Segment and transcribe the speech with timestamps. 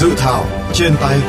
[0.00, 1.20] Dự thảo trên tay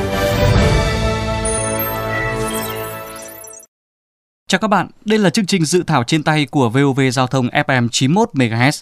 [4.47, 7.47] Chào các bạn, đây là chương trình dự thảo trên tay của VOV Giao thông
[7.47, 8.81] FM 91 MHz.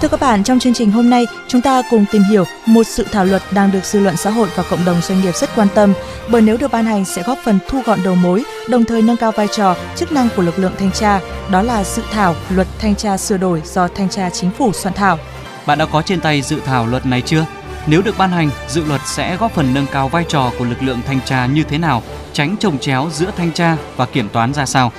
[0.00, 3.06] Thưa các bạn, trong chương trình hôm nay, chúng ta cùng tìm hiểu một sự
[3.12, 5.68] thảo luật đang được dư luận xã hội và cộng đồng doanh nghiệp rất quan
[5.74, 5.92] tâm,
[6.28, 9.16] bởi nếu được ban hành sẽ góp phần thu gọn đầu mối, đồng thời nâng
[9.16, 11.20] cao vai trò, chức năng của lực lượng thanh tra.
[11.50, 14.94] Đó là dự thảo luật thanh tra sửa đổi do thanh tra chính phủ soạn
[14.94, 15.18] thảo.
[15.66, 17.46] Bạn đã có trên tay dự thảo luật này chưa?
[17.86, 20.82] Nếu được ban hành, dự luật sẽ góp phần nâng cao vai trò của lực
[20.82, 24.54] lượng thanh tra như thế nào, tránh trồng chéo giữa thanh tra và kiểm toán
[24.54, 24.92] ra sao?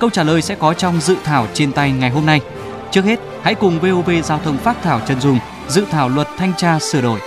[0.00, 2.40] Câu trả lời sẽ có trong dự thảo trên tay ngày hôm nay.
[2.90, 6.52] Trước hết, hãy cùng VOV Giao thông phát thảo chân dung dự thảo luật thanh
[6.56, 7.20] tra sửa đổi.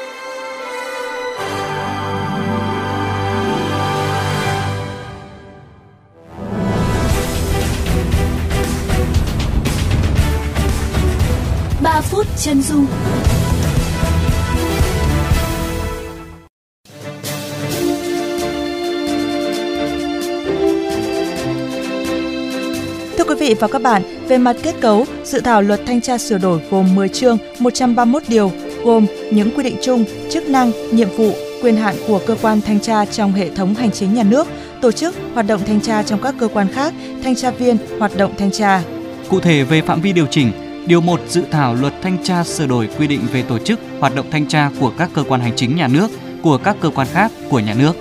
[11.82, 12.86] ba phút chân dung
[23.50, 26.62] vị và các bạn, về mặt kết cấu, dự thảo luật thanh tra sửa đổi
[26.72, 28.52] gồm 10 chương, 131 điều,
[28.84, 32.80] gồm những quy định chung, chức năng, nhiệm vụ, quyền hạn của cơ quan thanh
[32.80, 34.48] tra trong hệ thống hành chính nhà nước,
[34.82, 38.18] tổ chức hoạt động thanh tra trong các cơ quan khác, thanh tra viên hoạt
[38.18, 38.84] động thanh tra.
[39.30, 40.52] Cụ thể về phạm vi điều chỉnh,
[40.88, 44.16] Điều 1 dự thảo luật thanh tra sửa đổi quy định về tổ chức, hoạt
[44.16, 46.08] động thanh tra của các cơ quan hành chính nhà nước,
[46.42, 47.94] của các cơ quan khác của nhà nước.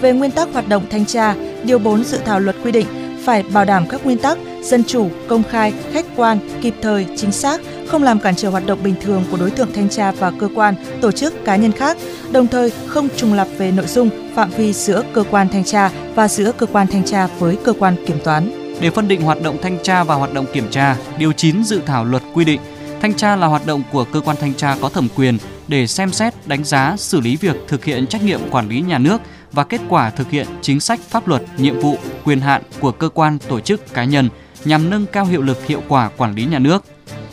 [0.00, 2.86] Về nguyên tắc hoạt động thanh tra, Điều 4 dự thảo luật quy định
[3.24, 7.32] phải bảo đảm các nguyên tắc dân chủ, công khai, khách quan, kịp thời, chính
[7.32, 10.30] xác, không làm cản trở hoạt động bình thường của đối tượng thanh tra và
[10.30, 11.96] cơ quan, tổ chức, cá nhân khác,
[12.30, 15.90] đồng thời không trùng lập về nội dung, phạm vi giữa cơ quan thanh tra
[16.14, 18.50] và giữa cơ quan thanh tra với cơ quan kiểm toán.
[18.80, 21.80] Để phân định hoạt động thanh tra và hoạt động kiểm tra, điều 9 dự
[21.86, 22.60] thảo luật quy định
[23.02, 26.12] thanh tra là hoạt động của cơ quan thanh tra có thẩm quyền để xem
[26.12, 29.20] xét, đánh giá, xử lý việc thực hiện trách nhiệm quản lý nhà nước
[29.52, 33.08] và kết quả thực hiện chính sách pháp luật, nhiệm vụ, quyền hạn của cơ
[33.08, 34.28] quan, tổ chức, cá nhân
[34.64, 36.84] nhằm nâng cao hiệu lực hiệu quả quản lý nhà nước.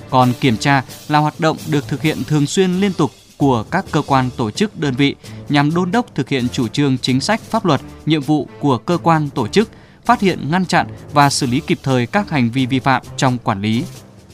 [0.10, 3.86] Còn kiểm tra là hoạt động được thực hiện thường xuyên liên tục của các
[3.92, 5.16] cơ quan tổ chức đơn vị
[5.50, 8.98] nhằm đôn đốc thực hiện chủ trương chính sách pháp luật, nhiệm vụ của cơ
[8.98, 9.70] quan tổ chức,
[10.06, 13.38] phát hiện ngăn chặn và xử lý kịp thời các hành vi vi phạm trong
[13.38, 13.84] quản lý.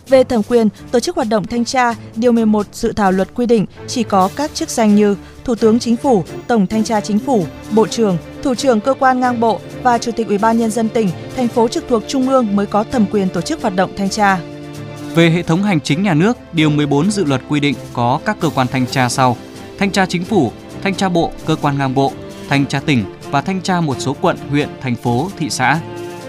[0.10, 3.46] Về thẩm quyền, tổ chức hoạt động thanh tra, điều 11 dự thảo luật quy
[3.46, 7.20] định chỉ có các chức danh như Thủ tướng Chính phủ, Tổng thanh tra Chính
[7.20, 10.72] phủ, Bộ trưởng, Thủ trưởng cơ quan ngang bộ và Chủ tịch Ủy ban nhân
[10.72, 13.76] dân tỉnh, thành phố trực thuộc trung ương mới có thẩm quyền tổ chức hoạt
[13.76, 14.40] động thanh tra.
[15.16, 18.38] Về hệ thống hành chính nhà nước, điều 14 dự luật quy định có các
[18.40, 19.38] cơ quan thanh tra sau:
[19.80, 20.52] Thanh tra Chính phủ,
[20.84, 22.12] Thanh tra Bộ, cơ quan ngang bộ,
[22.50, 25.80] Thanh tra tỉnh và thanh tra một số quận, huyện, thành phố, thị xã.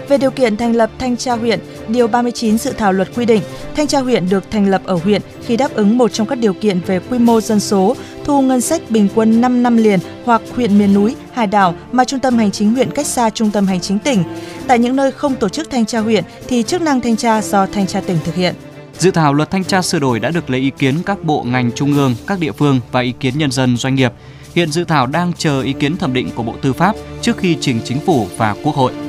[0.09, 3.41] Về điều kiện thành lập thanh tra huyện, Điều 39 dự thảo luật quy định,
[3.75, 6.53] thanh tra huyện được thành lập ở huyện khi đáp ứng một trong các điều
[6.53, 7.95] kiện về quy mô dân số,
[8.25, 12.05] thu ngân sách bình quân 5 năm liền hoặc huyện miền núi, hải đảo mà
[12.05, 14.23] trung tâm hành chính huyện cách xa trung tâm hành chính tỉnh.
[14.67, 17.65] Tại những nơi không tổ chức thanh tra huyện thì chức năng thanh tra do
[17.65, 18.55] thanh tra tỉnh thực hiện.
[18.97, 21.71] Dự thảo luật thanh tra sửa đổi đã được lấy ý kiến các bộ ngành
[21.71, 24.11] trung ương, các địa phương và ý kiến nhân dân doanh nghiệp.
[24.55, 27.57] Hiện dự thảo đang chờ ý kiến thẩm định của Bộ Tư pháp trước khi
[27.61, 29.06] trình chính phủ và Quốc hội.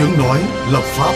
[0.00, 0.40] Tiếng nói
[0.70, 1.14] lập pháp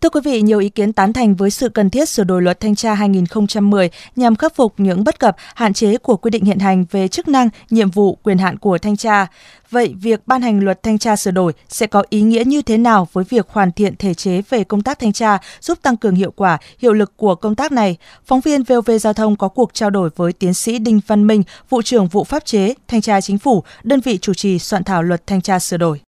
[0.00, 2.60] Thưa quý vị, nhiều ý kiến tán thành với sự cần thiết sửa đổi luật
[2.60, 6.58] thanh tra 2010 nhằm khắc phục những bất cập, hạn chế của quy định hiện
[6.58, 9.26] hành về chức năng, nhiệm vụ, quyền hạn của thanh tra.
[9.70, 12.78] Vậy, việc ban hành luật thanh tra sửa đổi sẽ có ý nghĩa như thế
[12.78, 16.14] nào với việc hoàn thiện thể chế về công tác thanh tra, giúp tăng cường
[16.14, 17.96] hiệu quả, hiệu lực của công tác này?
[18.24, 21.42] Phóng viên VOV Giao thông có cuộc trao đổi với tiến sĩ Đinh Văn Minh,
[21.68, 25.02] vụ trưởng vụ pháp chế, thanh tra chính phủ, đơn vị chủ trì soạn thảo
[25.02, 26.00] luật thanh tra sửa đổi.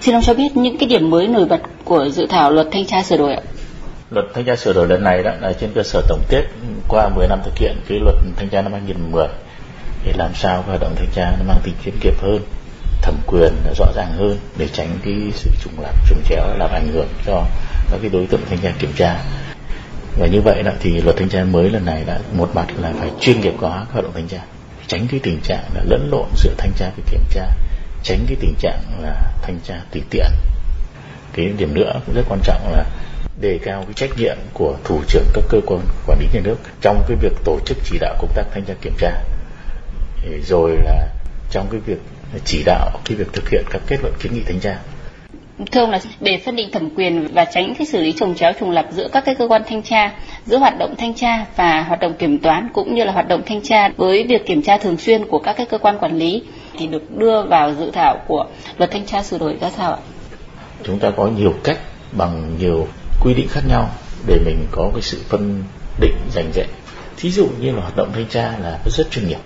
[0.00, 2.86] Xin ông cho biết những cái điểm mới nổi bật của dự thảo luật thanh
[2.86, 3.40] tra sửa đổi ạ?
[4.10, 6.44] Luật thanh tra sửa đổi lần này đó là trên cơ sở tổng kết
[6.88, 9.26] qua 10 năm thực hiện cái luật thanh tra năm 2010
[10.04, 12.40] để làm sao hoạt động thanh tra nó mang tính chuyên nghiệp hơn,
[13.02, 16.70] thẩm quyền nó rõ ràng hơn để tránh cái sự trùng lặp trùng chéo làm
[16.72, 17.44] ảnh hưởng cho
[17.90, 19.16] các cái đối tượng thanh tra kiểm tra.
[20.18, 22.92] Và như vậy đó thì luật thanh tra mới lần này đã một mặt là
[22.98, 24.38] phải chuyên nghiệp hóa hoạt động thanh tra,
[24.86, 27.46] tránh cái tình trạng là lẫn lộn giữa thanh tra với kiểm tra
[28.02, 30.30] tránh cái tình trạng là thanh tra tùy tiện.
[31.32, 32.84] Cái điểm nữa cũng rất quan trọng là
[33.40, 36.56] đề cao cái trách nhiệm của thủ trưởng các cơ quan quản lý nhà nước
[36.80, 39.10] trong cái việc tổ chức chỉ đạo công tác thanh tra kiểm tra.
[40.42, 41.06] Rồi là
[41.50, 41.98] trong cái việc
[42.44, 44.78] chỉ đạo cái việc thực hiện các kết luận kiến nghị thanh tra.
[45.72, 48.52] Thưa ông là để phân định thẩm quyền và tránh cái xử lý trồng chéo
[48.60, 50.12] trùng lập giữa các cái cơ quan thanh tra,
[50.46, 53.42] giữa hoạt động thanh tra và hoạt động kiểm toán cũng như là hoạt động
[53.46, 56.42] thanh tra với việc kiểm tra thường xuyên của các cái cơ quan quản lý
[56.78, 58.46] thì được đưa vào dự thảo của
[58.78, 59.98] luật thanh tra sửa đổi ra sao ạ?
[60.84, 61.78] Chúng ta có nhiều cách
[62.12, 62.86] bằng nhiều
[63.20, 63.90] quy định khác nhau
[64.26, 65.64] để mình có cái sự phân
[66.00, 66.66] định rành rẽ.
[67.16, 69.38] Thí dụ như là hoạt động thanh tra là rất chuyên nghiệp.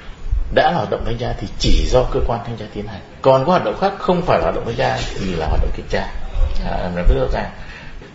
[0.54, 3.00] Đã là hoạt động thanh tra thì chỉ do cơ quan thanh tra tiến hành.
[3.22, 5.60] Còn có hoạt động khác không phải là hoạt động thanh tra thì là hoạt
[5.62, 6.06] động kiểm tra.
[6.64, 7.50] À, nó rất rõ ràng.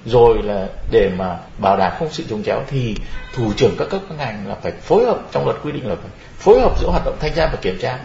[0.06, 2.96] Rồi là để mà bảo đảm không sự trồng chéo thì
[3.36, 5.96] thủ trưởng các cấp các ngành là phải phối hợp trong luật quy định là
[5.96, 7.98] phải phối hợp giữa hoạt động thanh tra và kiểm tra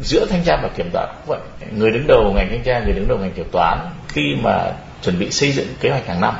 [0.00, 1.68] giữa thanh tra và kiểm toán cũng vậy.
[1.76, 3.78] Người đứng đầu ngành thanh tra người đứng đầu ngành kiểm toán
[4.08, 4.72] khi mà
[5.02, 6.34] chuẩn bị xây dựng kế hoạch hàng năm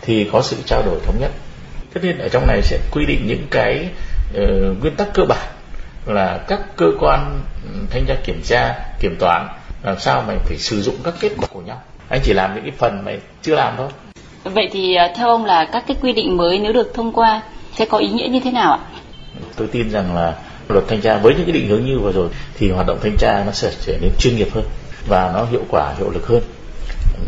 [0.00, 1.30] thì có sự trao đổi thống nhất.
[1.94, 3.88] Tất nhiên ở trong này sẽ quy định những cái
[4.34, 5.48] uh, nguyên tắc cơ bản
[6.06, 7.40] là các cơ quan
[7.90, 9.48] thanh tra kiểm tra kiểm toán
[9.82, 11.82] làm sao mày phải sử dụng các kết quả của nhau.
[12.08, 13.88] Anh chỉ làm những cái phần mày chưa làm thôi.
[14.44, 17.42] Vậy thì à, theo ông là các cái quy định mới nếu được thông qua
[17.74, 18.78] sẽ có ý nghĩa như thế nào ạ?
[19.56, 20.34] Tôi tin rằng là
[20.68, 22.28] luật thanh tra với những cái định hướng như vừa rồi
[22.58, 24.64] thì hoạt động thanh tra nó sẽ trở nên chuyên nghiệp hơn
[25.08, 26.42] và nó hiệu quả, hiệu lực hơn.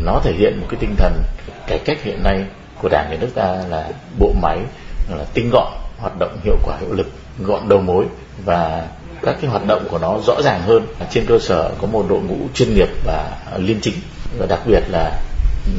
[0.03, 1.23] Nó thể hiện một cái tinh thần
[1.67, 2.45] cải cách hiện nay
[2.81, 3.89] của đảng nhà nước ta là
[4.19, 4.59] bộ máy,
[5.09, 7.07] là tinh gọn, hoạt động hiệu quả, hiệu lực,
[7.39, 8.05] gọn đầu mối
[8.45, 8.87] và
[9.21, 10.85] các cái hoạt động của nó rõ ràng hơn.
[11.11, 13.95] Trên cơ sở có một đội ngũ chuyên nghiệp và liêm chính
[14.39, 15.21] và đặc biệt là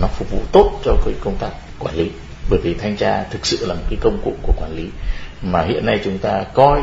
[0.01, 2.11] nó phục vụ tốt cho cái công tác quản lý.
[2.51, 4.85] Bởi vì thanh tra thực sự là một cái công cụ của quản lý
[5.43, 6.81] mà hiện nay chúng ta coi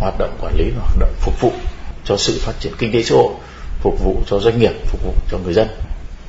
[0.00, 1.52] hoạt động quản lý và hoạt động phục vụ
[2.04, 3.34] cho sự phát triển kinh tế xã hội,
[3.80, 5.68] phục vụ cho doanh nghiệp, phục vụ cho người dân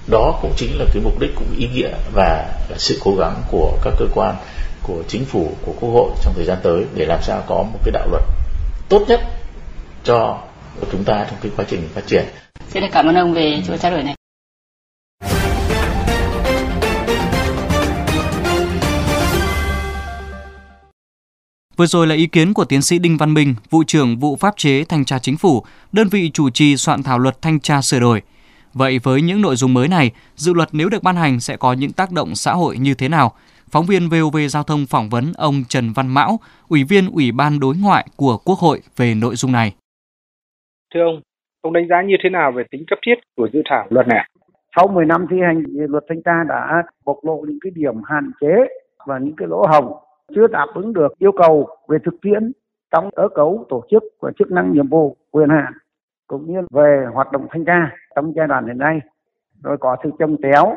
[0.07, 3.41] đó cũng chính là cái mục đích cũng ý nghĩa và là sự cố gắng
[3.51, 4.35] của các cơ quan,
[4.83, 7.79] của chính phủ, của quốc hội trong thời gian tới để làm sao có một
[7.83, 8.23] cái đạo luật
[8.89, 9.21] tốt nhất
[10.03, 10.37] cho
[10.91, 12.25] chúng ta trong cái quá trình phát triển.
[12.69, 14.15] Xin cảm ơn ông về chỗ trao đổi này.
[21.77, 24.57] Vừa rồi là ý kiến của tiến sĩ Đinh Văn Minh, vụ trưởng vụ pháp
[24.57, 27.99] chế thanh tra chính phủ, đơn vị chủ trì soạn thảo luật thanh tra sửa
[27.99, 28.21] đổi.
[28.73, 31.73] Vậy với những nội dung mới này, dự luật nếu được ban hành sẽ có
[31.73, 33.31] những tác động xã hội như thế nào?
[33.71, 36.39] Phóng viên VOV Giao thông phỏng vấn ông Trần Văn Mão,
[36.69, 39.75] Ủy viên Ủy ban Đối ngoại của Quốc hội về nội dung này.
[40.93, 41.21] Thưa ông,
[41.61, 44.29] ông đánh giá như thế nào về tính cấp thiết của dự thảo luật này?
[44.75, 48.31] Sau 10 năm thi hành, luật thanh tra đã bộc lộ những cái điểm hạn
[48.41, 48.53] chế
[49.07, 49.93] và những cái lỗ hồng
[50.35, 52.51] chưa đáp ứng được yêu cầu về thực tiễn
[52.91, 55.73] trong cơ cấu tổ chức và chức năng nhiệm vụ quyền hạn,
[56.27, 58.99] cũng như về hoạt động thanh tra trong giai đoạn hiện nay
[59.63, 60.75] rồi có sự chồng chéo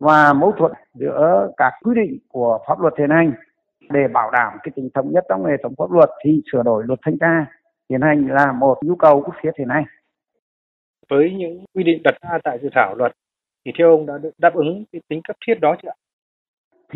[0.00, 3.32] và mâu thuẫn giữa các quy định của pháp luật hiện hành
[3.90, 6.84] để bảo đảm cái tính thống nhất trong hệ thống pháp luật thì sửa đổi
[6.86, 7.46] luật thanh tra
[7.90, 9.84] hiện hành là một nhu cầu cấp thiết hiện nay.
[11.10, 13.12] Với những quy định đặt ra tại dự thảo luật
[13.64, 15.96] thì theo ông đã đáp ứng cái tính cấp thiết đó chưa ạ?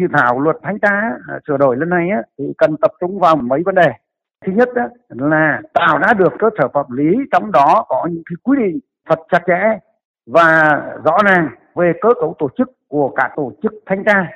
[0.00, 3.18] Dự thảo luật thanh tra à, sửa đổi lần này á, thì cần tập trung
[3.18, 3.92] vào mấy vấn đề.
[4.46, 8.22] Thứ nhất á, là tạo ra được cơ sở pháp lý trong đó có những
[8.30, 9.78] cái quy định thật chặt chẽ
[10.26, 14.26] và rõ ràng về cơ cấu tổ chức của cả tổ chức thanh tra.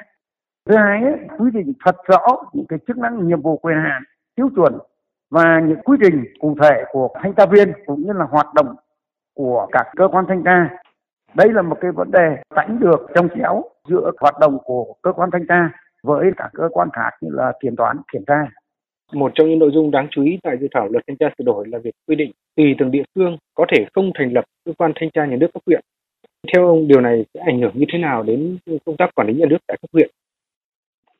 [0.68, 1.02] Thứ hai,
[1.38, 4.02] quy định thật rõ những cái chức năng nhiệm vụ quyền hạn,
[4.36, 4.78] tiêu chuẩn
[5.30, 8.74] và những quy định cụ thể của thanh tra viên cũng như là hoạt động
[9.34, 10.68] của các cơ quan thanh tra.
[11.34, 15.12] Đây là một cái vấn đề tránh được trong chéo giữa hoạt động của cơ
[15.12, 15.70] quan thanh tra
[16.02, 18.46] với các cơ quan khác như là kiểm toán, kiểm tra.
[19.12, 21.44] Một trong những nội dung đáng chú ý tại dự thảo luật thanh tra sửa
[21.44, 24.72] đổi là việc quy định tùy từng địa phương có thể không thành lập cơ
[24.78, 25.80] quan thanh tra nhà nước cấp huyện
[26.52, 29.34] theo ông điều này sẽ ảnh hưởng như thế nào đến công tác quản lý
[29.34, 30.10] nhà nước tại cấp huyện?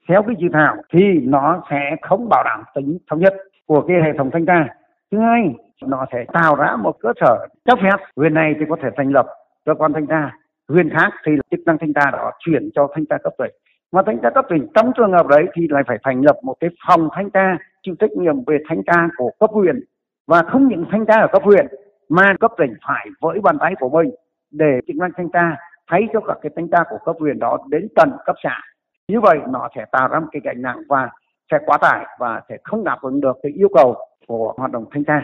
[0.08, 3.34] Theo cái dự thảo thì nó sẽ không bảo đảm tính thống nhất
[3.66, 4.68] của cái hệ thống thanh tra.
[5.10, 8.76] Thứ hai, nó sẽ tạo ra một cơ sở chấp phép huyện này thì có
[8.82, 9.26] thể thành lập
[9.64, 10.30] cơ quan thanh tra,
[10.68, 13.52] huyện khác thì chức năng thanh tra đó chuyển cho thanh tra cấp tỉnh.
[13.92, 16.54] Mà thanh tra cấp tỉnh trong trường hợp đấy thì lại phải thành lập một
[16.60, 19.80] cái phòng thanh tra chịu trách nhiệm về thanh tra của cấp huyện
[20.26, 21.66] và không những thanh tra ở cấp huyện,
[22.08, 24.10] mà cấp tỉnh phải với bàn tay của mình
[24.50, 25.56] để chức năng thanh tra
[25.90, 28.60] thay cho các cái thanh tra của cấp huyện đó đến tận cấp xã
[29.08, 31.10] như vậy nó sẽ tạo ra một cái gánh nặng và
[31.50, 34.84] sẽ quá tải và sẽ không đáp ứng được cái yêu cầu của hoạt động
[34.90, 35.22] thanh tra.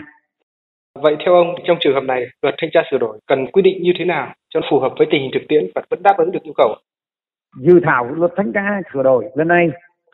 [0.94, 3.82] Vậy theo ông, trong trường hợp này, luật thanh tra sửa đổi cần quy định
[3.82, 6.32] như thế nào cho phù hợp với tình hình thực tiễn và vẫn đáp ứng
[6.32, 6.74] được yêu cầu?
[7.56, 9.68] Dự thảo luật thanh tra sửa đổi lần này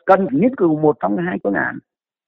[0.05, 1.79] cần nghiên cứu một trong hai phương án.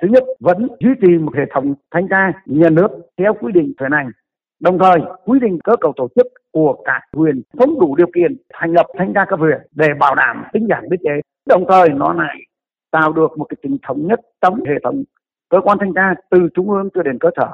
[0.01, 2.87] Thứ nhất, vẫn duy trì một hệ thống thanh tra nhà nước
[3.17, 4.11] theo quy định hiện hành
[4.59, 8.37] Đồng thời, quy định cơ cấu tổ chức của các huyện không đủ điều kiện
[8.53, 11.21] thành lập thanh tra cấp huyện để bảo đảm tinh giản biên chế.
[11.45, 12.35] Đồng thời, nó lại
[12.91, 15.03] tạo được một cái tính thống nhất trong hệ thống
[15.49, 17.51] cơ quan thanh tra từ trung ương cho đến cơ sở.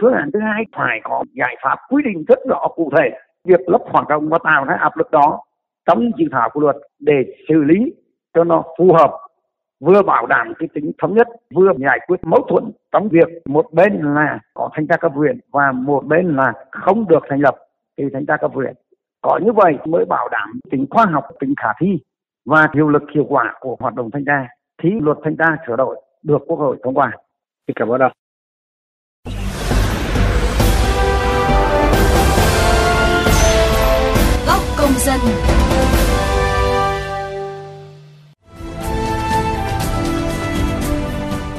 [0.00, 3.10] Phương án thứ hai, phải có giải pháp quy định rất rõ cụ thể.
[3.44, 5.40] Việc lấp khoảng trống và tạo ra áp lực đó
[5.86, 7.92] trong dự thảo của luật để xử lý
[8.34, 9.10] cho nó phù hợp,
[9.80, 13.72] vừa bảo đảm cái tính thống nhất, vừa giải quyết mâu thuẫn trong việc một
[13.72, 17.56] bên là có thanh tra cấp huyện và một bên là không được thành lập
[17.98, 18.74] thì thanh tra cấp huyện.
[19.22, 21.98] Có như vậy mới bảo đảm tính khoa học, tính khả thi
[22.46, 24.46] và hiệu lực hiệu quả của hoạt động thanh tra
[24.82, 27.10] thì luật thanh tra sửa đổi được quốc hội thông qua.
[27.66, 28.12] Xin cảm ơn ông.
[35.06, 35.20] Dân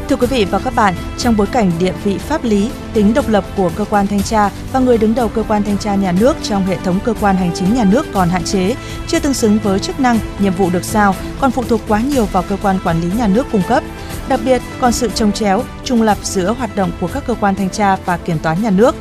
[0.09, 3.29] Thưa quý vị và các bạn, trong bối cảnh địa vị pháp lý, tính độc
[3.29, 6.11] lập của cơ quan thanh tra và người đứng đầu cơ quan thanh tra nhà
[6.11, 8.75] nước trong hệ thống cơ quan hành chính nhà nước còn hạn chế,
[9.07, 12.25] chưa tương xứng với chức năng, nhiệm vụ được giao, còn phụ thuộc quá nhiều
[12.25, 13.83] vào cơ quan quản lý nhà nước cung cấp.
[14.29, 17.55] Đặc biệt, còn sự trồng chéo, trùng lập giữa hoạt động của các cơ quan
[17.55, 18.95] thanh tra và kiểm toán nhà nước.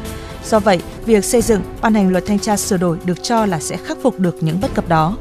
[0.45, 3.61] Do vậy, việc xây dựng, ban hành luật thanh tra sửa đổi được cho là
[3.61, 5.17] sẽ khắc phục được những bất cập đó.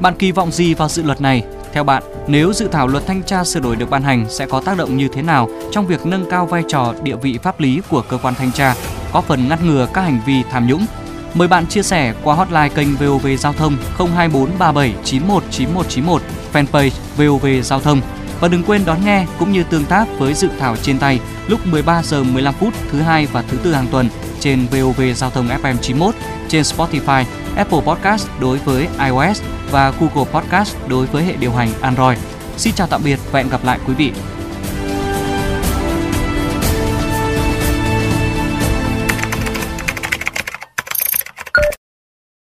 [0.00, 1.44] Bạn kỳ vọng gì vào dự luật này?
[1.72, 4.60] Theo bạn, nếu dự thảo luật thanh tra sửa đổi được ban hành sẽ có
[4.60, 7.80] tác động như thế nào trong việc nâng cao vai trò địa vị pháp lý
[7.88, 8.74] của cơ quan thanh tra,
[9.12, 10.86] có phần ngăn ngừa các hành vi tham nhũng?
[11.34, 16.22] Mời bạn chia sẻ qua hotline kênh VOV Giao thông 02437 919191,
[16.52, 18.00] fanpage VOV Giao thông
[18.40, 21.66] và đừng quên đón nghe cũng như tương tác với dự thảo trên tay lúc
[21.66, 24.08] 13 giờ 15 phút thứ hai và thứ tư hàng tuần
[24.40, 26.14] trên VOV Giao thông FM 91,
[26.48, 27.24] trên Spotify,
[27.56, 32.18] Apple Podcast đối với iOS và Google Podcast đối với hệ điều hành Android.
[32.56, 34.12] Xin chào tạm biệt và hẹn gặp lại quý vị